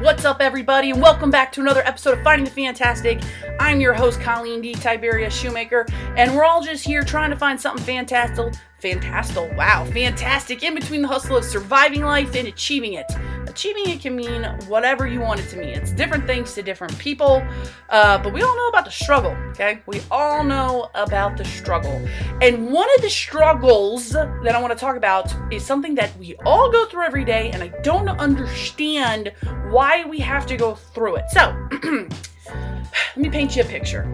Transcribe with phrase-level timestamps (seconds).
[0.00, 3.20] What's up, everybody, and welcome back to another episode of Finding the Fantastic.
[3.60, 4.72] I'm your host, Colleen D.
[4.72, 5.84] Tiberius Shoemaker,
[6.16, 11.02] and we're all just here trying to find something fantastic, fantastic, wow, fantastic in between
[11.02, 13.12] the hustle of surviving life and achieving it.
[13.46, 15.70] Achieving it can mean whatever you want it to mean.
[15.70, 17.42] It's different things to different people,
[17.88, 19.82] uh, but we all know about the struggle, okay?
[19.86, 22.00] We all know about the struggle.
[22.40, 26.36] And one of the struggles that I want to talk about is something that we
[26.44, 29.32] all go through every day, and I don't understand
[29.70, 31.30] why we have to go through it.
[31.30, 34.06] So, let me paint you a picture.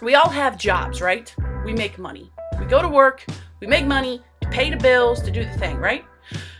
[0.00, 1.34] We all have jobs, right?
[1.64, 2.30] We make money.
[2.58, 3.24] We go to work,
[3.60, 6.04] we make money to pay the bills, to do the thing, right?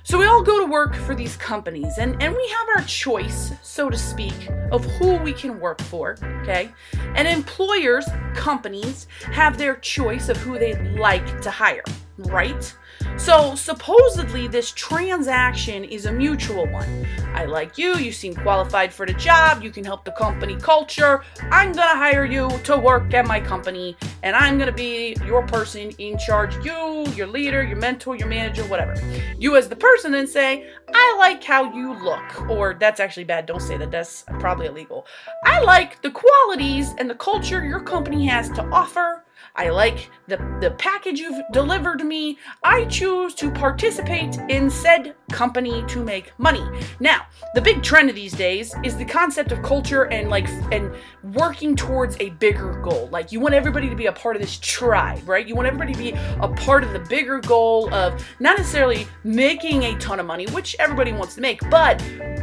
[0.04, 3.52] So we all go to work for these companies and, and we have our choice,
[3.62, 4.34] so to speak,
[4.72, 6.72] of who we can work for, okay?
[7.14, 11.84] And employers, companies, have their choice of who they'd like to hire,
[12.18, 12.74] right?
[13.16, 17.06] So supposedly this transaction is a mutual one.
[17.34, 21.22] I like you, you seem qualified for the job, you can help the company culture.
[21.50, 25.90] I'm gonna hire you to work at my company, and I'm gonna be your person
[25.98, 26.54] in charge.
[26.64, 28.94] You, your leader, your mentor, your manager, whatever.
[29.38, 32.50] You as the person then say, I like how you look.
[32.50, 35.06] Or that's actually bad, don't say that, that's probably illegal.
[35.44, 39.21] I like the qualities and the culture your company has to offer.
[39.54, 42.38] I like the, the package you've delivered me.
[42.64, 46.64] I choose to participate in said company to make money.
[47.00, 50.94] Now, the big trend of these days is the concept of culture and like and
[51.34, 53.08] working towards a bigger goal.
[53.12, 55.46] Like you want everybody to be a part of this tribe, right?
[55.46, 59.82] You want everybody to be a part of the bigger goal of not necessarily making
[59.84, 61.98] a ton of money, which everybody wants to make, but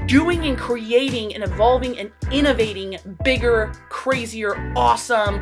[0.06, 5.36] doing and creating and evolving and innovating bigger, crazier, awesome,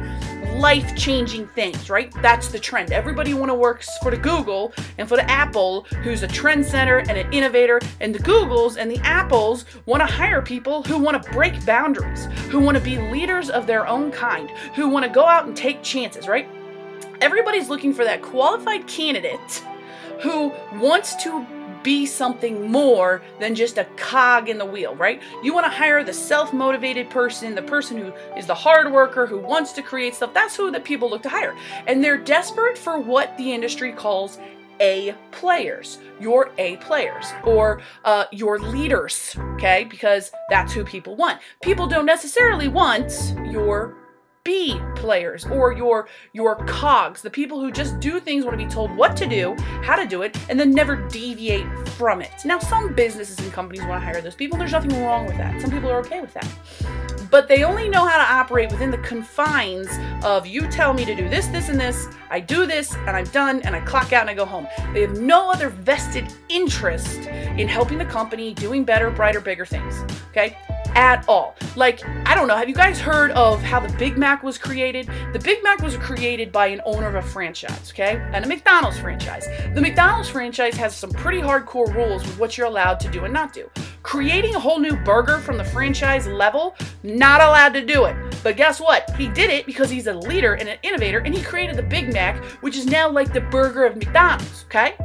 [0.58, 2.12] life changing things, right?
[2.22, 2.92] That's the trend.
[2.92, 6.98] Everybody want to work for the Google and for the Apple, who's a trend center
[6.98, 11.22] and an innovator, and the Googles and the Apples want to hire people who want
[11.22, 15.12] to break boundaries, who want to be leaders of their own kind, who want to
[15.12, 16.48] go out and take chances, right?
[17.22, 19.64] Everybody's looking for that qualified candidate
[20.22, 21.46] who wants to
[21.84, 25.22] be something more than just a cog in the wheel, right?
[25.44, 29.26] You want to hire the self motivated person, the person who is the hard worker,
[29.26, 30.34] who wants to create stuff.
[30.34, 31.56] That's who the people look to hire.
[31.86, 34.40] And they're desperate for what the industry calls
[34.80, 39.86] a players, your A players, or uh, your leaders, okay?
[39.86, 41.40] Because that's who people want.
[41.62, 43.12] People don't necessarily want
[43.50, 43.96] your
[44.48, 48.72] B players or your your cogs, the people who just do things want to be
[48.72, 52.32] told what to do, how to do it, and then never deviate from it.
[52.46, 54.58] Now, some businesses and companies want to hire those people.
[54.58, 55.62] There's nothing wrong with that.
[55.62, 56.48] Some people are okay with that.
[57.30, 59.90] But they only know how to operate within the confines
[60.24, 62.08] of you tell me to do this, this, and this.
[62.30, 64.66] I do this, and I'm done, and I clock out and I go home.
[64.94, 70.06] They have no other vested interest in helping the company doing better, brighter, bigger things.
[70.30, 70.58] Okay?
[70.98, 71.56] At all.
[71.76, 75.08] Like, I don't know, have you guys heard of how the Big Mac was created?
[75.32, 78.20] The Big Mac was created by an owner of a franchise, okay?
[78.34, 79.48] And a McDonald's franchise.
[79.76, 83.34] The McDonald's franchise has some pretty hardcore rules with what you're allowed to do and
[83.34, 83.70] not do.
[84.02, 88.16] Creating a whole new burger from the franchise level, not allowed to do it.
[88.42, 89.12] But guess what?
[89.12, 92.12] He did it because he's a leader and an innovator, and he created the Big
[92.12, 94.96] Mac, which is now like the burger of McDonald's, okay?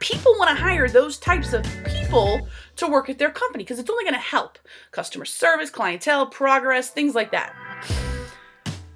[0.00, 3.90] People want to hire those types of people to work at their company because it's
[3.90, 4.58] only going to help
[4.90, 7.54] customer service, clientele, progress, things like that.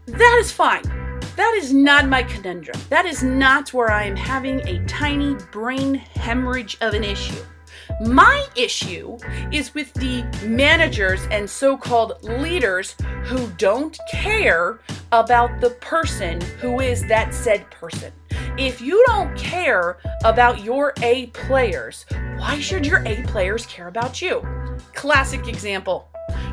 [0.07, 0.83] That is fine.
[1.37, 2.79] That is not my conundrum.
[2.91, 7.43] That is not where I am having a tiny brain hemorrhage of an issue.
[8.03, 9.19] My issue
[9.51, 14.81] is with the managers and so called leaders who don't care
[15.12, 18.12] about the person who is that said person.
[18.59, 22.06] If you don't care about your A players,
[22.37, 24.47] why should your A players care about you?
[24.94, 26.09] Classic example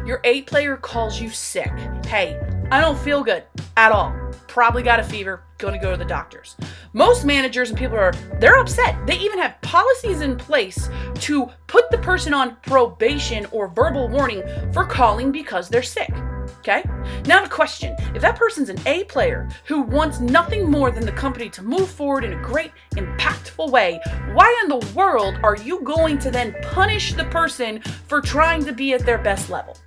[0.06, 1.72] your A player calls you sick.
[2.06, 2.40] Hey,
[2.72, 3.44] I don't feel good
[3.78, 4.12] at all.
[4.47, 6.56] Probably got a fever, gonna go to the doctors.
[6.94, 8.96] Most managers and people are, they're upset.
[9.06, 14.41] They even have policies in place to put the person on probation or verbal warning
[14.73, 16.11] for calling because they're sick.
[16.59, 16.84] Okay?
[17.25, 21.11] Now, the question if that person's an A player who wants nothing more than the
[21.11, 23.99] company to move forward in a great, impactful way,
[24.34, 28.73] why in the world are you going to then punish the person for trying to
[28.73, 29.78] be at their best level?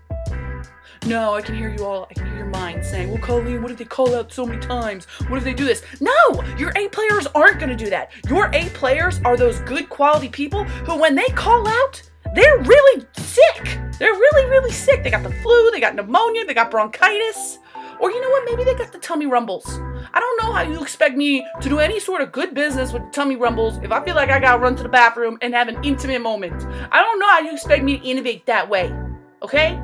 [1.05, 2.07] No, I can hear you all.
[2.11, 4.61] I can hear your mind saying, Well, Colleen, what did they call out so many
[4.61, 5.07] times?
[5.27, 5.83] What if they do this?
[6.01, 8.13] No, your A players aren't going to do that.
[8.29, 12.03] Your A players are those good quality people who, when they call out,
[12.37, 13.05] they're really.
[14.03, 15.05] They're really, really sick.
[15.05, 17.61] They got the flu, they got pneumonia, they got bronchitis.
[18.01, 18.45] Or you know what?
[18.51, 19.79] Maybe they got the tummy rumbles.
[20.13, 23.13] I don't know how you expect me to do any sort of good business with
[23.13, 25.79] tummy rumbles if I feel like I gotta run to the bathroom and have an
[25.85, 26.65] intimate moment.
[26.91, 28.93] I don't know how you expect me to innovate that way.
[29.41, 29.81] Okay?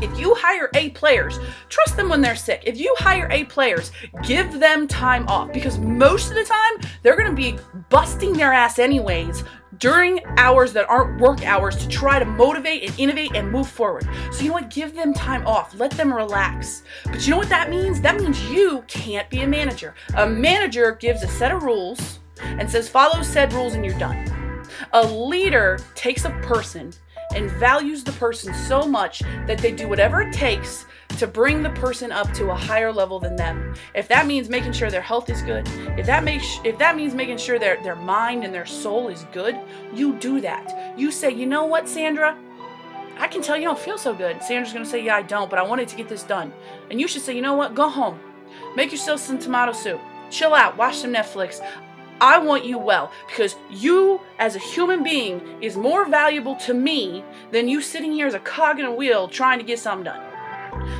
[0.00, 2.62] If you hire A players, trust them when they're sick.
[2.64, 3.90] If you hire A players,
[4.22, 7.58] give them time off because most of the time they're going to be
[7.88, 9.42] busting their ass anyways
[9.84, 14.08] during hours that aren't work hours to try to motivate and innovate and move forward.
[14.32, 14.70] So, you know what?
[14.70, 15.78] Give them time off.
[15.78, 16.84] Let them relax.
[17.04, 18.00] But you know what that means?
[18.00, 19.94] That means you can't be a manager.
[20.16, 24.64] A manager gives a set of rules and says, follow said rules and you're done.
[24.94, 26.90] A leader takes a person
[27.34, 30.86] and values the person so much that they do whatever it takes
[31.18, 33.74] to bring the person up to a higher level than them.
[33.94, 35.68] If that means making sure their health is good,
[35.98, 39.26] if that makes if that means making sure their their mind and their soul is
[39.32, 39.58] good,
[39.92, 40.94] you do that.
[40.98, 42.36] You say, "You know what, Sandra?
[43.18, 45.50] I can tell you don't feel so good." Sandra's going to say, "Yeah, I don't,
[45.50, 46.52] but I wanted to get this done."
[46.90, 47.74] And you should say, "You know what?
[47.74, 48.18] Go home.
[48.76, 50.00] Make yourself some tomato soup.
[50.30, 51.60] Chill out, watch some Netflix.
[52.20, 57.24] I want you well because you, as a human being, is more valuable to me
[57.50, 60.33] than you sitting here as a cog in a wheel trying to get something done.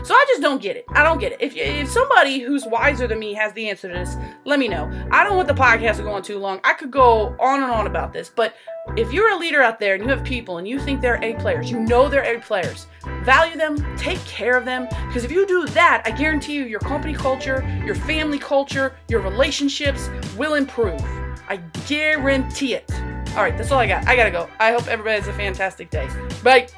[0.04, 0.84] So I just don't get it.
[0.90, 1.38] I don't get it.
[1.40, 4.90] If, if somebody who's wiser than me has the answer to this, let me know.
[5.10, 6.60] I don't want the podcast to go on too long.
[6.64, 8.54] I could go on and on about this, but
[8.96, 11.34] if you're a leader out there and you have people and you think they're A
[11.34, 12.86] players, you know they're A players,
[13.22, 16.80] value them, take care of them, because if you do that, I guarantee you your
[16.80, 21.00] company culture, your family culture, your relationships will improve.
[21.48, 21.56] I
[21.86, 22.92] guarantee it.
[23.30, 24.06] All right, that's all I got.
[24.06, 24.48] I gotta go.
[24.60, 26.08] I hope everybody has a fantastic day.
[26.42, 26.68] Bye.